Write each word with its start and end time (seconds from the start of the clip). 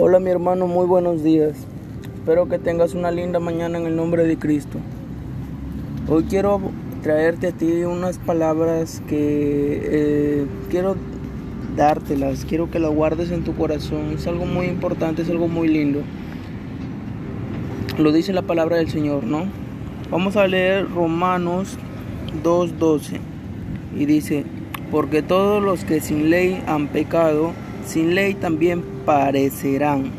Hola 0.00 0.20
mi 0.20 0.30
hermano, 0.30 0.68
muy 0.68 0.86
buenos 0.86 1.24
días. 1.24 1.56
Espero 2.14 2.48
que 2.48 2.60
tengas 2.60 2.94
una 2.94 3.10
linda 3.10 3.40
mañana 3.40 3.78
en 3.78 3.86
el 3.86 3.96
nombre 3.96 4.22
de 4.22 4.38
Cristo. 4.38 4.78
Hoy 6.08 6.22
quiero 6.28 6.60
traerte 7.02 7.48
a 7.48 7.50
ti 7.50 7.82
unas 7.82 8.18
palabras 8.18 9.02
que 9.08 9.80
eh, 9.82 10.46
quiero 10.70 10.94
dártelas, 11.76 12.44
quiero 12.48 12.70
que 12.70 12.78
las 12.78 12.94
guardes 12.94 13.32
en 13.32 13.42
tu 13.42 13.56
corazón. 13.56 14.12
Es 14.14 14.28
algo 14.28 14.46
muy 14.46 14.66
importante, 14.66 15.22
es 15.22 15.30
algo 15.30 15.48
muy 15.48 15.66
lindo. 15.66 16.02
Lo 17.98 18.12
dice 18.12 18.32
la 18.32 18.42
palabra 18.42 18.76
del 18.76 18.90
Señor, 18.90 19.24
¿no? 19.24 19.46
Vamos 20.12 20.36
a 20.36 20.46
leer 20.46 20.88
Romanos 20.94 21.76
2.12 22.44 23.18
y 23.96 24.06
dice, 24.06 24.44
porque 24.92 25.22
todos 25.22 25.60
los 25.60 25.82
que 25.82 26.00
sin 26.00 26.30
ley 26.30 26.62
han 26.68 26.86
pecado, 26.86 27.50
sin 27.84 28.14
ley 28.14 28.34
también 28.34 28.96
parecerán. 29.08 30.10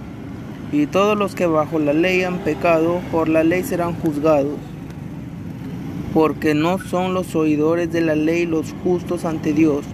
Y 0.72 0.88
todos 0.88 1.16
los 1.16 1.36
que 1.36 1.46
bajo 1.46 1.78
la 1.78 1.94
ley 1.94 2.24
han 2.24 2.40
pecado, 2.40 3.02
por 3.12 3.30
la 3.30 3.44
ley 3.44 3.62
serán 3.62 3.94
juzgados. 3.94 4.58
Porque 6.12 6.56
no 6.56 6.80
son 6.80 7.14
los 7.14 7.36
oidores 7.36 7.94
de 7.94 8.02
la 8.02 8.16
ley 8.16 8.48
los 8.48 8.74
justos 8.84 9.26
ante 9.26 9.54
Dios, 9.54 9.86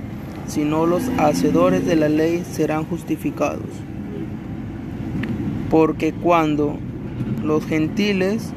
sino 0.47 0.85
los 0.85 1.03
hacedores 1.17 1.85
de 1.85 1.97
la 1.97 2.07
ley 2.07 2.45
serán 2.49 2.85
justificados. 2.85 3.67
Porque 5.69 6.13
cuando 6.13 6.77
los 7.43 7.65
gentiles 7.65 8.53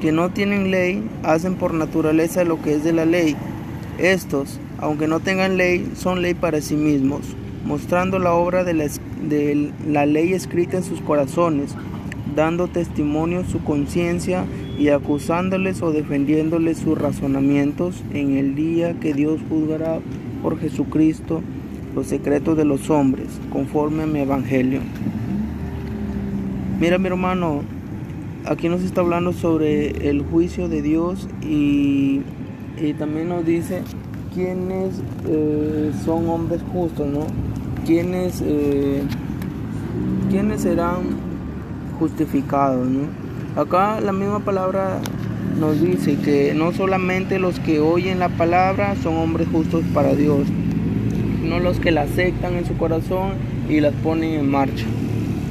que 0.00 0.12
no 0.12 0.30
tienen 0.30 0.70
ley 0.70 1.06
hacen 1.24 1.56
por 1.56 1.74
naturaleza 1.74 2.42
lo 2.44 2.62
que 2.62 2.76
es 2.76 2.84
de 2.84 2.94
la 2.94 3.04
ley, 3.04 3.36
estos, 3.98 4.58
aunque 4.78 5.08
no 5.08 5.20
tengan 5.20 5.58
ley, 5.58 5.92
son 5.94 6.22
ley 6.22 6.32
para 6.32 6.62
sí 6.62 6.74
mismos, 6.74 7.36
mostrando 7.64 8.18
la 8.18 8.32
obra 8.34 8.64
de 8.64 8.74
la, 8.74 8.86
de 9.28 9.72
la 9.88 10.06
ley 10.06 10.32
escrita 10.32 10.76
en 10.76 10.84
sus 10.84 11.00
corazones, 11.00 11.74
dando 12.34 12.68
testimonio 12.68 13.44
su 13.44 13.62
conciencia 13.62 14.44
y 14.78 14.88
acusándoles 14.88 15.82
o 15.82 15.92
defendiéndoles 15.92 16.78
sus 16.78 16.98
razonamientos 16.98 18.02
en 18.12 18.36
el 18.36 18.54
día 18.54 18.98
que 19.00 19.14
Dios 19.14 19.40
juzgará 19.48 20.00
por 20.42 20.58
Jesucristo 20.58 21.42
los 21.94 22.06
secretos 22.08 22.56
de 22.56 22.64
los 22.64 22.90
hombres, 22.90 23.28
conforme 23.50 24.02
a 24.02 24.06
mi 24.06 24.20
evangelio. 24.20 24.80
Mira 26.80 26.98
mi 26.98 27.06
hermano, 27.06 27.62
aquí 28.44 28.68
nos 28.68 28.82
está 28.82 29.00
hablando 29.00 29.32
sobre 29.32 30.08
el 30.10 30.22
juicio 30.22 30.68
de 30.68 30.82
Dios 30.82 31.28
y, 31.40 32.22
y 32.76 32.94
también 32.98 33.28
nos 33.28 33.46
dice 33.46 33.82
quiénes 34.34 35.00
eh, 35.28 35.92
son 36.04 36.28
hombres 36.28 36.60
justos, 36.72 37.06
¿no? 37.06 37.26
Quiénes, 37.86 38.42
eh, 38.44 39.02
serán 40.56 41.02
justificados, 41.98 42.86
¿no? 42.88 43.08
Acá 43.60 44.00
la 44.00 44.12
misma 44.12 44.40
palabra 44.40 45.00
nos 45.58 45.80
dice 45.80 46.16
que 46.16 46.54
no 46.54 46.72
solamente 46.72 47.38
los 47.38 47.60
que 47.60 47.80
oyen 47.80 48.18
la 48.18 48.28
palabra 48.30 48.96
son 49.02 49.16
hombres 49.16 49.48
justos 49.52 49.84
para 49.92 50.14
Dios, 50.14 50.46
sino 51.40 51.60
los 51.60 51.78
que 51.78 51.90
la 51.90 52.02
aceptan 52.02 52.54
en 52.54 52.66
su 52.66 52.76
corazón 52.76 53.32
y 53.68 53.80
las 53.80 53.92
ponen 53.94 54.34
en 54.40 54.50
marcha. 54.50 54.86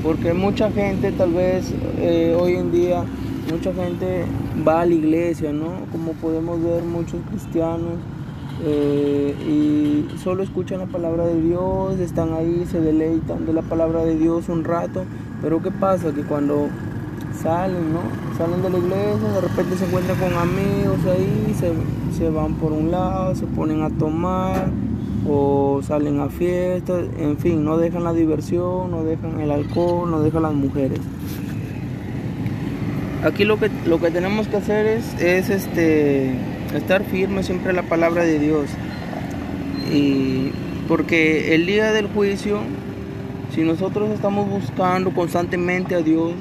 Porque 0.03 0.33
mucha 0.33 0.71
gente 0.71 1.11
tal 1.11 1.33
vez 1.33 1.73
eh, 1.99 2.35
hoy 2.37 2.55
en 2.55 2.71
día, 2.71 3.03
mucha 3.51 3.73
gente 3.73 4.25
va 4.67 4.81
a 4.81 4.85
la 4.85 4.93
iglesia, 4.93 5.53
¿no? 5.53 5.85
Como 5.91 6.13
podemos 6.13 6.61
ver 6.61 6.83
muchos 6.83 7.21
cristianos 7.29 7.99
eh, 8.65 9.35
y 9.45 10.17
solo 10.19 10.43
escuchan 10.43 10.79
la 10.79 10.85
palabra 10.85 11.25
de 11.25 11.41
Dios, 11.41 11.99
están 11.99 12.33
ahí, 12.33 12.65
se 12.69 12.79
deleitan 12.79 13.45
de 13.45 13.53
la 13.53 13.61
palabra 13.61 14.05
de 14.05 14.15
Dios 14.15 14.47
un 14.47 14.63
rato, 14.63 15.03
pero 15.41 15.61
¿qué 15.61 15.71
pasa? 15.71 16.13
Que 16.13 16.21
cuando 16.21 16.69
salen, 17.41 17.91
¿no? 17.91 17.99
Salen 18.37 18.61
de 18.61 18.69
la 18.69 18.77
iglesia, 18.77 19.29
de 19.33 19.41
repente 19.41 19.75
se 19.75 19.85
encuentran 19.85 20.17
con 20.17 20.33
amigos 20.33 20.99
ahí, 21.05 21.53
se, 21.59 21.73
se 22.17 22.29
van 22.29 22.53
por 22.55 22.71
un 22.71 22.89
lado, 22.89 23.35
se 23.35 23.45
ponen 23.47 23.81
a 23.81 23.89
tomar 23.89 24.67
o 25.27 25.81
salen 25.83 26.19
a 26.19 26.29
fiestas, 26.29 27.05
en 27.17 27.37
fin, 27.37 27.63
no 27.63 27.77
dejan 27.77 28.03
la 28.03 28.13
diversión, 28.13 28.91
no 28.91 29.03
dejan 29.03 29.39
el 29.41 29.51
alcohol, 29.51 30.09
no 30.09 30.21
dejan 30.21 30.43
las 30.43 30.53
mujeres. 30.53 30.99
Aquí 33.25 33.45
lo 33.45 33.57
que, 33.57 33.69
lo 33.85 33.99
que 33.99 34.11
tenemos 34.11 34.47
que 34.47 34.57
hacer 34.57 34.85
es, 34.85 35.13
es 35.21 35.49
este, 35.49 36.35
estar 36.77 37.03
firme 37.03 37.43
siempre 37.43 37.71
en 37.71 37.75
la 37.77 37.83
palabra 37.83 38.23
de 38.23 38.39
Dios. 38.39 38.69
Y 39.93 40.51
porque 40.87 41.55
el 41.55 41.65
día 41.65 41.91
del 41.91 42.07
juicio, 42.07 42.59
si 43.53 43.61
nosotros 43.61 44.09
estamos 44.11 44.49
buscando 44.49 45.11
constantemente 45.11 45.95
a 45.95 46.01
Dios, 46.01 46.33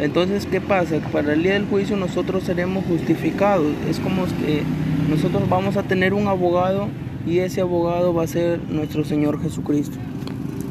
entonces 0.00 0.46
¿qué 0.46 0.60
pasa? 0.60 0.98
Para 1.12 1.32
el 1.32 1.42
día 1.42 1.54
del 1.54 1.66
juicio 1.66 1.96
nosotros 1.96 2.44
seremos 2.44 2.84
justificados. 2.86 3.66
Es 3.90 3.98
como 3.98 4.24
que 4.26 4.62
nosotros 5.08 5.48
vamos 5.48 5.76
a 5.76 5.82
tener 5.82 6.14
un 6.14 6.28
abogado 6.28 6.88
y 7.26 7.40
ese 7.40 7.60
abogado 7.60 8.14
va 8.14 8.24
a 8.24 8.26
ser 8.26 8.60
nuestro 8.68 9.04
Señor 9.04 9.40
Jesucristo. 9.42 9.96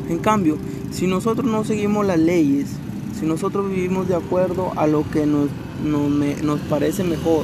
En 0.10 0.20
cambio, 0.20 0.58
si 0.92 1.08
nosotros 1.08 1.46
no 1.46 1.64
seguimos 1.64 2.06
las 2.06 2.20
leyes, 2.20 2.70
si 3.20 3.26
nosotros 3.26 3.70
vivimos 3.70 4.08
de 4.08 4.16
acuerdo 4.16 4.72
a 4.76 4.88
lo 4.88 5.10
que 5.10 5.26
nos, 5.26 5.50
nos, 5.84 6.60
parece 6.62 7.04
mejor, 7.04 7.44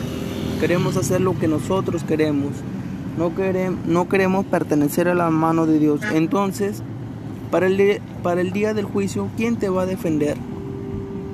queremos 0.63 0.95
hacer 0.95 1.19
lo 1.19 1.37
que 1.37 1.49
nosotros 1.49 2.05
queremos, 2.05 2.53
no 3.17 4.07
queremos, 4.07 4.45
pertenecer 4.45 5.09
a 5.09 5.13
la 5.13 5.29
mano 5.29 5.65
de 5.65 5.77
Dios, 5.77 5.99
entonces, 6.13 6.81
para 7.51 7.67
el, 7.67 7.99
para 8.23 8.39
el 8.39 8.53
día 8.53 8.73
del 8.73 8.85
juicio, 8.85 9.27
¿quién 9.35 9.57
te 9.57 9.67
va 9.67 9.81
a 9.81 9.85
defender? 9.85 10.37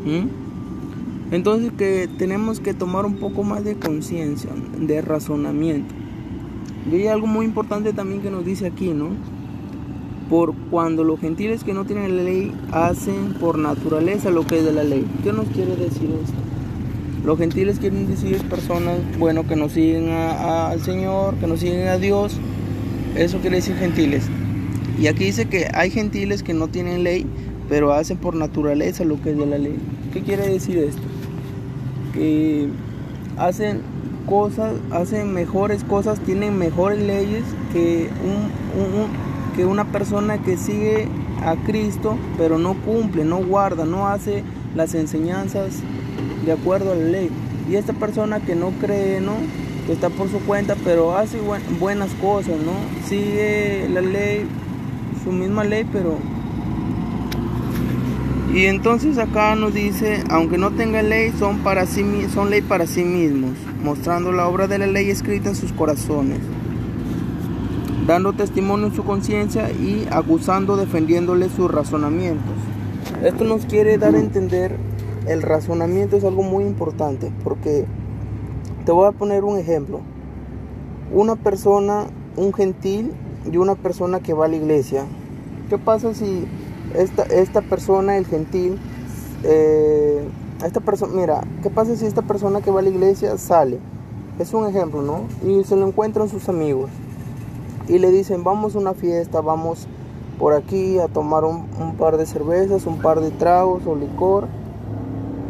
¿Mm? 0.04 1.32
Entonces 1.32 1.72
que 1.78 2.10
tenemos 2.18 2.60
que 2.60 2.74
tomar 2.74 3.06
un 3.06 3.18
poco 3.18 3.44
más 3.44 3.64
de 3.64 3.76
conciencia, 3.76 4.50
de 4.80 5.00
razonamiento. 5.04 5.94
Y 6.92 6.96
hay 6.96 7.06
algo 7.06 7.28
muy 7.28 7.46
importante 7.46 7.94
también 7.94 8.24
que 8.24 8.32
nos 8.32 8.44
dice 8.44 8.66
aquí, 8.66 8.96
¿no? 8.96 9.10
Por 10.28 10.56
cuando 10.72 11.04
los 11.04 11.20
gentiles 11.20 11.64
que 11.64 11.76
no 11.76 11.86
tienen 11.86 12.18
la 12.18 12.24
ley 12.24 12.52
hacen 12.72 13.36
por 13.40 13.60
naturaleza 13.60 14.32
lo 14.32 14.48
que 14.48 14.58
es 14.58 14.66
de 14.66 14.74
la 14.74 14.84
ley. 14.84 15.06
¿Qué 15.24 15.32
nos 15.34 15.46
quiere 15.50 15.76
decir 15.76 16.10
esto? 16.24 16.59
Los 17.24 17.38
gentiles 17.38 17.80
quieren 17.80 18.08
decir 18.08 18.38
personas, 18.50 18.98
bueno, 19.18 19.46
que 19.46 19.56
no 19.56 19.70
siguen 19.70 20.10
al 20.10 20.82
Señor, 20.82 21.36
que 21.36 21.48
no 21.48 21.58
siguen 21.58 21.88
a 21.88 21.98
Dios. 21.98 22.38
Eso 23.16 23.40
quiere 23.40 23.58
decir 23.58 23.76
gentiles. 23.76 24.24
Y 25.00 25.08
aquí 25.08 25.26
dice 25.26 25.46
que 25.46 25.68
hay 25.74 25.92
gentiles 25.92 26.44
que 26.44 26.54
no 26.54 26.68
tienen 26.68 27.04
ley, 27.04 27.26
pero 27.68 27.94
hacen 27.94 28.18
por 28.18 28.36
naturaleza 28.36 29.04
lo 29.04 29.22
que 29.22 29.32
es 29.32 29.38
de 29.38 29.46
la 29.46 29.58
ley. 29.58 29.78
¿Qué 30.14 30.22
quiere 30.22 30.48
decir 30.48 30.78
esto? 30.78 31.02
Que 32.14 32.70
hacen 33.38 33.82
cosas, 34.26 34.74
hacen 34.92 35.34
mejores 35.34 35.84
cosas, 35.84 36.20
tienen 36.20 36.58
mejores 36.58 37.02
leyes 37.02 37.44
que, 37.74 38.10
un, 38.24 39.56
que 39.56 39.66
una 39.66 39.92
persona 39.92 40.42
que 40.42 40.58
sigue 40.58 41.08
a 41.44 41.56
Cristo, 41.66 42.18
pero 42.38 42.58
no 42.58 42.76
cumple, 42.82 43.26
no 43.26 43.44
guarda, 43.44 43.86
no 43.86 44.08
hace 44.08 44.44
las 44.76 44.94
enseñanzas 44.94 45.82
de 46.46 46.52
acuerdo 46.52 46.92
a 46.92 46.96
la 46.96 47.06
ley. 47.06 47.30
Y 47.70 47.76
esta 47.76 47.94
persona 47.94 48.40
que 48.40 48.56
no 48.56 48.72
cree, 48.82 49.22
¿no? 49.22 49.34
Que 49.86 49.94
está 49.94 50.10
por 50.10 50.30
su 50.30 50.40
cuenta, 50.40 50.76
pero 50.84 51.18
hace 51.18 51.40
buenas 51.80 52.10
cosas, 52.22 52.58
¿no? 52.58 52.74
Sigue 53.08 53.88
la 53.92 54.02
ley, 54.02 54.46
su 55.24 55.32
misma 55.32 55.64
ley, 55.64 55.86
pero 55.92 56.18
y 58.54 58.66
entonces 58.66 59.20
acá 59.20 59.54
nos 59.56 59.76
dice, 59.76 60.24
aunque 60.28 60.58
no 60.58 60.72
tengan 60.72 61.10
ley, 61.10 61.32
son, 61.38 61.60
para 61.60 61.86
sí, 61.86 62.04
son 62.34 62.50
ley 62.50 62.62
para 62.62 62.88
sí 62.88 63.04
mismos, 63.04 63.52
mostrando 63.84 64.32
la 64.32 64.48
obra 64.48 64.68
de 64.68 64.80
la 64.80 64.88
ley 64.88 65.12
escrita 65.12 65.50
en 65.50 65.56
sus 65.56 65.72
corazones, 65.72 66.40
dando 68.08 68.34
testimonio 68.34 68.88
en 68.88 68.96
su 68.96 69.04
conciencia 69.04 69.70
y 69.70 70.08
acusando, 70.10 70.78
defendiéndole 70.78 71.48
sus 71.50 71.70
razonamientos. 71.70 72.56
Esto 73.24 73.44
nos 73.44 73.68
quiere 73.68 74.00
dar 74.00 74.16
a 74.16 74.20
entender, 74.20 74.78
el 75.30 75.44
razonamiento 75.44 76.18
es 76.18 76.24
algo 76.24 76.42
muy 76.42 76.64
importante, 76.64 77.32
porque 77.44 77.86
te 78.86 78.92
voy 78.92 79.08
a 79.08 79.12
poner 79.12 79.44
un 79.44 79.60
ejemplo. 79.60 80.02
Una 81.14 81.36
persona, 81.36 82.08
un 82.36 82.52
gentil 82.52 83.14
y 83.52 83.58
una 83.58 83.76
persona 83.76 84.20
que 84.20 84.34
va 84.34 84.46
a 84.46 84.48
la 84.48 84.56
iglesia. 84.56 85.06
¿Qué 85.70 85.78
pasa 85.78 86.16
si 86.16 86.48
esta, 86.96 87.24
esta 87.24 87.62
persona, 87.62 88.18
el 88.18 88.26
gentil, 88.26 88.80
eh, 89.44 90.28
esta 90.66 90.80
persona, 90.80 91.14
mira, 91.14 91.42
¿qué 91.62 91.70
pasa 91.70 91.96
si 91.96 92.08
esta 92.08 92.24
persona 92.24 92.62
que 92.62 92.72
va 92.72 92.80
a 92.80 92.84
la 92.84 92.90
iglesia 92.90 93.38
sale? 93.38 93.80
Es 94.40 94.54
un 94.56 94.68
ejemplo, 94.68 95.04
¿no? 95.04 95.22
Y 95.48 95.64
se 95.64 95.76
lo 95.76 95.88
encuentran 95.88 96.28
sus 96.28 96.50
amigos 96.50 96.90
y 97.88 98.00
le 98.00 98.10
dicen, 98.10 98.44
vamos 98.44 98.76
a 98.76 98.80
una 98.80 98.96
fiesta, 98.96 99.42
vamos 99.42 99.88
por 100.40 100.54
aquí 100.54 100.98
a 100.98 101.08
tomar 101.08 101.44
un, 101.44 101.68
un 101.80 101.96
par 101.98 102.18
de 102.18 102.26
cervezas, 102.26 102.88
un 102.88 102.98
par 102.98 103.20
de 103.20 103.30
tragos 103.30 103.86
o 103.86 103.96
licor. 103.96 104.48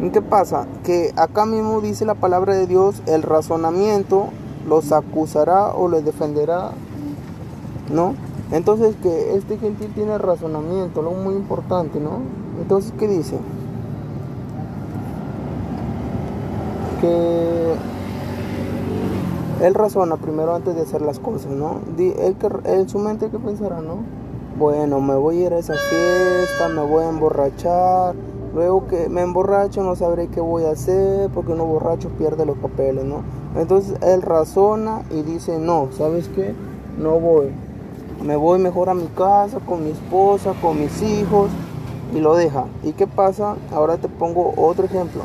¿Y 0.01 0.11
qué 0.11 0.21
pasa? 0.21 0.65
Que 0.83 1.13
acá 1.17 1.45
mismo 1.45 1.81
dice 1.81 2.05
la 2.05 2.15
palabra 2.15 2.55
de 2.55 2.67
Dios, 2.67 3.01
el 3.05 3.21
razonamiento 3.21 4.27
los 4.67 4.91
acusará 4.91 5.73
o 5.73 5.89
les 5.89 6.05
defenderá, 6.05 6.71
¿no? 7.91 8.13
Entonces 8.51 8.95
que 9.01 9.35
este 9.35 9.57
gentil 9.57 9.91
tiene 9.93 10.17
razonamiento, 10.17 11.01
algo 11.01 11.13
muy 11.13 11.35
importante, 11.35 11.99
¿no? 11.99 12.19
Entonces, 12.61 12.93
¿qué 12.97 13.07
dice? 13.07 13.37
Que 17.01 17.73
él 19.65 19.73
razona 19.73 20.17
primero 20.17 20.55
antes 20.55 20.75
de 20.75 20.81
hacer 20.81 21.01
las 21.01 21.19
cosas, 21.19 21.51
¿no? 21.51 21.81
Él, 21.97 22.35
él, 22.65 22.89
su 22.89 22.99
mente, 22.99 23.29
¿qué 23.29 23.37
pensará, 23.37 23.81
no? 23.81 23.97
Bueno, 24.57 24.99
me 24.99 25.15
voy 25.15 25.43
a 25.43 25.45
ir 25.47 25.53
a 25.53 25.59
esa 25.59 25.73
fiesta, 25.73 26.69
me 26.69 26.83
voy 26.83 27.03
a 27.03 27.09
emborrachar. 27.09 28.15
Luego 28.53 28.87
que 28.87 29.09
me 29.09 29.21
emborracho 29.21 29.83
no 29.83 29.95
sabré 29.95 30.27
qué 30.27 30.41
voy 30.41 30.63
a 30.63 30.71
hacer 30.71 31.29
porque 31.29 31.51
uno 31.51 31.65
borracho 31.65 32.09
pierde 32.09 32.45
los 32.45 32.57
papeles, 32.57 33.05
¿no? 33.05 33.21
Entonces 33.55 33.95
él 34.01 34.21
razona 34.21 35.03
y 35.11 35.21
dice, 35.21 35.59
no, 35.59 35.89
¿sabes 35.91 36.29
qué? 36.29 36.55
No 36.97 37.19
voy. 37.19 37.51
Me 38.23 38.35
voy 38.35 38.59
mejor 38.59 38.89
a 38.89 38.93
mi 38.95 39.07
casa, 39.07 39.59
con 39.59 39.83
mi 39.83 39.91
esposa, 39.91 40.53
con 40.61 40.79
mis 40.79 41.01
hijos 41.01 41.49
y 42.13 42.19
lo 42.19 42.35
deja. 42.35 42.65
¿Y 42.83 42.93
qué 42.93 43.07
pasa? 43.07 43.55
Ahora 43.71 43.97
te 43.97 44.09
pongo 44.09 44.53
otro 44.57 44.85
ejemplo. 44.85 45.21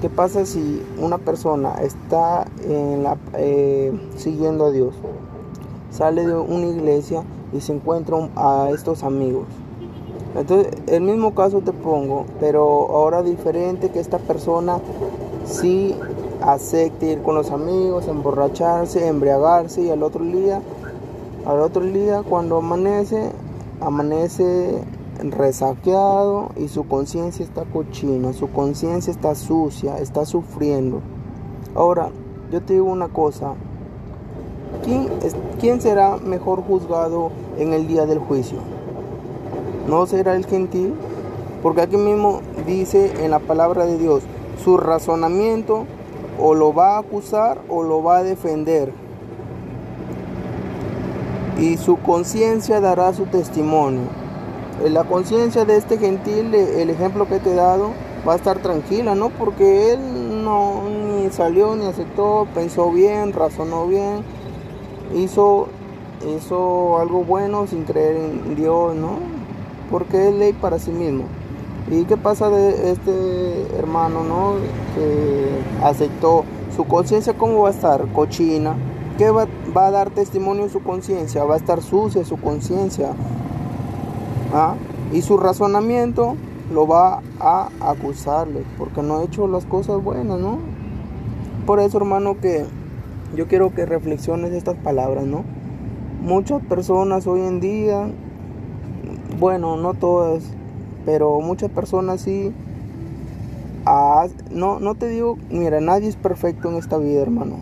¿Qué 0.00 0.08
pasa 0.08 0.46
si 0.46 0.82
una 0.98 1.18
persona 1.18 1.74
está 1.82 2.46
eh, 2.62 3.92
siguiendo 4.16 4.66
a 4.66 4.70
Dios? 4.70 4.94
Sale 5.90 6.26
de 6.26 6.34
una 6.36 6.66
iglesia 6.66 7.24
y 7.52 7.60
se 7.60 7.72
encuentra 7.72 8.16
a 8.36 8.70
estos 8.70 9.02
amigos. 9.02 9.46
Entonces, 10.36 10.74
el 10.88 11.02
mismo 11.02 11.34
caso 11.34 11.60
te 11.60 11.72
pongo, 11.72 12.26
pero 12.40 12.62
ahora 12.90 13.22
diferente 13.22 13.90
que 13.90 14.00
esta 14.00 14.18
persona 14.18 14.78
sí 15.44 15.94
acepte 16.40 17.12
ir 17.12 17.22
con 17.22 17.36
los 17.36 17.50
amigos, 17.50 18.08
emborracharse, 18.08 19.06
embriagarse 19.06 19.82
y 19.82 19.90
al 19.90 20.02
otro 20.02 20.24
día, 20.24 20.60
al 21.46 21.60
otro 21.60 21.82
día 21.82 22.22
cuando 22.28 22.56
amanece, 22.56 23.30
amanece 23.80 24.82
resaqueado 25.22 26.50
y 26.56 26.68
su 26.68 26.86
conciencia 26.86 27.44
está 27.44 27.64
cochina, 27.64 28.32
su 28.32 28.50
conciencia 28.50 29.12
está 29.12 29.34
sucia, 29.34 29.98
está 29.98 30.26
sufriendo. 30.26 31.00
Ahora, 31.74 32.10
yo 32.50 32.60
te 32.60 32.74
digo 32.74 32.86
una 32.86 33.08
cosa, 33.08 33.54
¿quién, 34.84 35.08
¿quién 35.60 35.80
será 35.80 36.16
mejor 36.16 36.62
juzgado 36.62 37.30
en 37.56 37.72
el 37.72 37.86
día 37.86 38.06
del 38.06 38.18
juicio? 38.18 38.58
¿No 39.88 40.06
será 40.06 40.34
el 40.34 40.46
gentil? 40.46 40.94
Porque 41.62 41.82
aquí 41.82 41.96
mismo 41.96 42.40
dice 42.66 43.24
en 43.24 43.30
la 43.30 43.38
palabra 43.38 43.86
de 43.86 43.98
Dios, 43.98 44.22
su 44.62 44.76
razonamiento 44.76 45.84
o 46.38 46.54
lo 46.54 46.74
va 46.74 46.96
a 46.96 46.98
acusar 46.98 47.60
o 47.68 47.82
lo 47.82 48.02
va 48.02 48.18
a 48.18 48.22
defender. 48.22 48.92
Y 51.58 51.76
su 51.76 51.98
conciencia 51.98 52.80
dará 52.80 53.12
su 53.12 53.26
testimonio. 53.26 54.02
La 54.88 55.04
conciencia 55.04 55.64
de 55.64 55.76
este 55.76 55.98
gentil, 55.98 56.54
el 56.54 56.90
ejemplo 56.90 57.28
que 57.28 57.38
te 57.38 57.52
he 57.52 57.54
dado, 57.54 57.90
va 58.26 58.32
a 58.32 58.36
estar 58.36 58.58
tranquila, 58.58 59.14
¿no? 59.14 59.30
Porque 59.30 59.92
él 59.92 60.44
no 60.44 60.82
ni 60.88 61.30
salió 61.30 61.76
ni 61.76 61.86
aceptó, 61.86 62.48
pensó 62.54 62.90
bien, 62.90 63.32
razonó 63.32 63.86
bien, 63.86 64.24
hizo, 65.14 65.68
hizo 66.36 66.98
algo 66.98 67.22
bueno 67.22 67.66
sin 67.66 67.84
creer 67.84 68.16
en 68.16 68.56
Dios, 68.56 68.94
¿no? 68.96 69.33
Porque 69.90 70.28
es 70.28 70.34
ley 70.34 70.52
para 70.52 70.78
sí 70.78 70.90
mismo. 70.90 71.24
¿Y 71.90 72.04
qué 72.04 72.16
pasa 72.16 72.48
de 72.48 72.90
este 72.92 73.76
hermano, 73.78 74.24
no? 74.24 74.54
Que 74.94 75.84
aceptó 75.84 76.44
su 76.74 76.84
conciencia, 76.84 77.34
¿cómo 77.34 77.62
va 77.62 77.68
a 77.68 77.72
estar? 77.72 78.06
Cochina. 78.12 78.74
¿Qué 79.18 79.30
va, 79.30 79.46
va 79.76 79.86
a 79.86 79.90
dar 79.90 80.10
testimonio 80.10 80.68
su 80.68 80.82
conciencia? 80.82 81.44
Va 81.44 81.54
a 81.54 81.58
estar 81.58 81.82
sucia 81.82 82.24
su 82.24 82.36
conciencia 82.36 83.12
¿ah? 84.52 84.74
y 85.12 85.22
su 85.22 85.36
razonamiento 85.36 86.36
lo 86.72 86.86
va 86.86 87.20
a 87.38 87.68
acusarle 87.80 88.64
porque 88.78 89.02
no 89.02 89.18
ha 89.18 89.24
hecho 89.24 89.46
las 89.46 89.66
cosas 89.66 90.02
buenas, 90.02 90.40
¿no? 90.40 90.58
Por 91.66 91.80
eso, 91.80 91.98
hermano, 91.98 92.40
que 92.40 92.64
yo 93.36 93.46
quiero 93.46 93.74
que 93.74 93.86
reflexiones 93.86 94.52
estas 94.52 94.76
palabras, 94.76 95.24
¿no? 95.24 95.44
Muchas 96.22 96.62
personas 96.62 97.26
hoy 97.26 97.40
en 97.40 97.60
día, 97.60 98.08
bueno, 99.38 99.76
no 99.76 99.94
todas, 99.94 100.42
pero 101.04 101.40
muchas 101.40 101.70
personas 101.70 102.20
sí, 102.20 102.52
ah, 103.86 104.26
no, 104.50 104.80
no 104.80 104.94
te 104.94 105.08
digo, 105.08 105.36
mira, 105.50 105.80
nadie 105.80 106.08
es 106.08 106.16
perfecto 106.16 106.70
en 106.70 106.76
esta 106.76 106.98
vida, 106.98 107.22
hermano. 107.22 107.56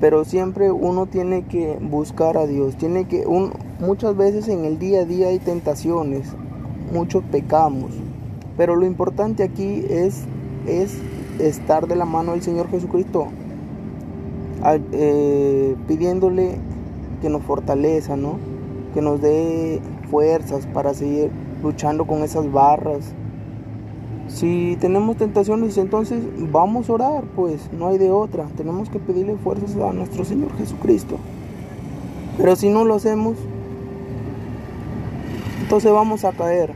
Pero 0.00 0.24
siempre 0.24 0.70
uno 0.70 1.06
tiene 1.06 1.44
que 1.44 1.78
buscar 1.80 2.38
a 2.38 2.46
Dios, 2.46 2.76
tiene 2.76 3.06
que, 3.06 3.26
un, 3.26 3.52
Muchas 3.80 4.14
veces 4.14 4.48
en 4.48 4.66
el 4.66 4.78
día 4.78 5.00
a 5.00 5.04
día 5.06 5.28
hay 5.28 5.38
tentaciones, 5.38 6.26
muchos 6.92 7.24
pecamos, 7.24 7.92
pero 8.58 8.76
lo 8.76 8.84
importante 8.84 9.42
aquí 9.42 9.86
es, 9.88 10.24
es 10.66 10.98
estar 11.38 11.86
de 11.88 11.96
la 11.96 12.04
mano 12.04 12.32
del 12.32 12.42
Señor 12.42 12.68
Jesucristo, 12.68 13.28
eh, 14.92 15.76
pidiéndole 15.88 16.58
que 17.22 17.30
nos 17.30 17.42
fortaleza, 17.42 18.16
¿no? 18.16 18.34
que 18.92 19.00
nos 19.00 19.22
dé 19.22 19.80
fuerzas 20.10 20.66
para 20.66 20.94
seguir 20.94 21.30
luchando 21.62 22.06
con 22.06 22.22
esas 22.22 22.50
barras. 22.50 23.12
Si 24.28 24.76
tenemos 24.80 25.16
tentaciones, 25.16 25.76
entonces 25.76 26.22
vamos 26.52 26.88
a 26.88 26.92
orar, 26.92 27.24
pues 27.34 27.70
no 27.72 27.88
hay 27.88 27.98
de 27.98 28.10
otra. 28.10 28.46
Tenemos 28.56 28.88
que 28.88 28.98
pedirle 28.98 29.36
fuerzas 29.36 29.76
a 29.76 29.92
nuestro 29.92 30.24
Señor 30.24 30.56
Jesucristo. 30.56 31.16
Pero 32.36 32.54
si 32.56 32.68
no 32.68 32.84
lo 32.84 32.94
hacemos, 32.94 33.36
entonces 35.62 35.92
vamos 35.92 36.24
a 36.24 36.32
caer. 36.32 36.72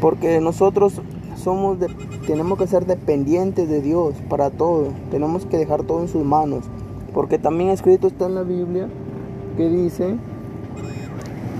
Porque 0.00 0.40
nosotros 0.40 1.00
somos 1.36 1.78
tenemos 2.26 2.58
que 2.58 2.66
ser 2.66 2.86
dependientes 2.86 3.68
de 3.68 3.80
Dios 3.80 4.14
para 4.28 4.50
todo. 4.50 4.88
Tenemos 5.10 5.46
que 5.46 5.58
dejar 5.58 5.84
todo 5.84 6.02
en 6.02 6.08
sus 6.08 6.24
manos. 6.24 6.64
Porque 7.14 7.38
también 7.38 7.70
escrito 7.70 8.08
está 8.08 8.26
en 8.26 8.34
la 8.34 8.42
Biblia 8.42 8.88
que 9.56 9.68
dice 9.68 10.16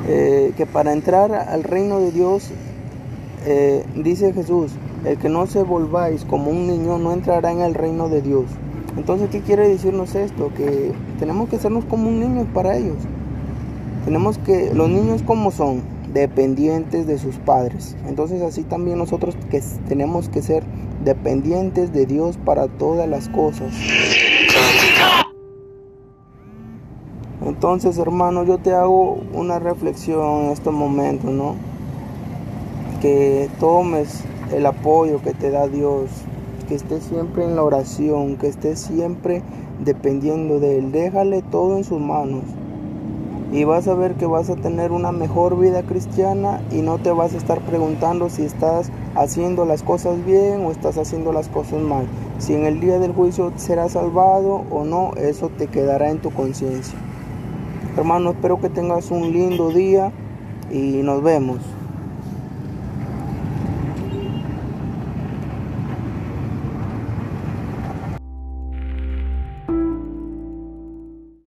eh, 0.08 0.53
que 0.56 0.67
para 0.67 0.93
entrar 0.93 1.32
al 1.32 1.64
reino 1.64 2.00
de 2.00 2.12
Dios, 2.12 2.50
eh, 3.47 3.85
dice 3.94 4.32
Jesús, 4.32 4.73
el 5.05 5.19
que 5.19 5.29
no 5.29 5.47
se 5.47 5.62
volváis 5.62 6.25
como 6.25 6.50
un 6.50 6.67
niño 6.67 6.99
no 6.99 7.12
entrará 7.12 7.53
en 7.53 7.61
el 7.61 7.75
reino 7.75 8.08
de 8.08 8.23
Dios. 8.23 8.44
Entonces, 8.97 9.29
¿qué 9.31 9.41
quiere 9.41 9.69
decirnos 9.69 10.14
esto? 10.14 10.53
Que 10.56 10.93
tenemos 11.19 11.49
que 11.49 11.56
hacernos 11.56 11.85
como 11.85 12.08
un 12.08 12.20
niño 12.20 12.47
para 12.55 12.76
ellos. 12.76 12.97
Tenemos 14.05 14.39
que, 14.39 14.72
los 14.72 14.89
niños 14.89 15.22
como 15.22 15.51
son, 15.51 15.82
dependientes 16.13 17.06
de 17.06 17.19
sus 17.19 17.36
padres. 17.36 17.94
Entonces 18.08 18.41
así 18.43 18.63
también 18.63 18.98
nosotros 18.98 19.36
que 19.51 19.63
tenemos 19.89 20.29
que 20.29 20.41
ser 20.41 20.63
dependientes 21.05 21.93
de 21.93 22.06
Dios 22.06 22.39
para 22.39 22.69
todas 22.69 23.08
las 23.08 23.29
cosas. 23.29 23.75
Entonces, 27.56 27.96
hermano, 27.96 28.44
yo 28.44 28.58
te 28.58 28.75
hago 28.75 29.17
una 29.32 29.58
reflexión 29.58 30.43
en 30.43 30.51
estos 30.51 30.75
momentos, 30.75 31.31
¿no? 31.31 31.55
Que 33.01 33.48
tomes 33.58 34.25
el 34.53 34.67
apoyo 34.67 35.22
que 35.22 35.32
te 35.32 35.51
da 35.51 35.67
Dios, 35.67 36.10
que 36.69 36.75
estés 36.75 37.05
siempre 37.05 37.44
en 37.44 37.56
la 37.56 37.63
oración, 37.63 38.36
que 38.36 38.48
estés 38.48 38.79
siempre 38.79 39.43
dependiendo 39.82 40.60
de 40.60 40.77
Él. 40.77 40.93
Déjale 40.93 41.41
todo 41.41 41.79
en 41.79 41.84
sus 41.84 41.98
manos 41.98 42.43
y 43.51 43.65
vas 43.65 43.89
a 43.89 43.94
ver 43.94 44.17
que 44.17 44.27
vas 44.27 44.51
a 44.51 44.56
tener 44.56 44.93
una 44.93 45.10
mejor 45.10 45.58
vida 45.58 45.82
cristiana 45.82 46.60
y 46.70 46.82
no 46.82 46.98
te 46.98 47.10
vas 47.10 47.32
a 47.32 47.39
estar 47.39 47.63
preguntando 47.63 48.29
si 48.29 48.43
estás 48.43 48.91
haciendo 49.15 49.65
las 49.65 49.82
cosas 49.82 50.22
bien 50.27 50.67
o 50.67 50.72
estás 50.72 50.98
haciendo 50.98 51.32
las 51.32 51.48
cosas 51.48 51.81
mal. 51.81 52.06
Si 52.39 52.53
en 52.53 52.67
el 52.67 52.81
día 52.81 52.98
del 52.98 53.15
juicio 53.15 53.51
serás 53.56 53.93
salvado 53.93 54.65
o 54.70 54.84
no, 54.84 55.13
eso 55.17 55.48
te 55.48 55.69
quedará 55.69 56.10
en 56.10 56.19
tu 56.19 56.31
conciencia. 56.32 56.98
Hermano, 57.96 58.32
espero 58.32 58.60
que 58.60 58.69
tengas 58.69 59.10
un 59.10 59.32
lindo 59.32 59.70
día 59.70 60.12
y 60.70 61.00
nos 61.03 61.22
vemos. 61.22 61.60